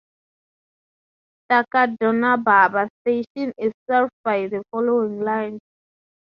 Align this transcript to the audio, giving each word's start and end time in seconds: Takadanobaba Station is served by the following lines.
Takadanobaba 1.47 2.87
Station 3.01 3.53
is 3.59 3.71
served 3.87 4.09
by 4.23 4.47
the 4.47 4.63
following 4.71 5.19
lines. 5.19 5.59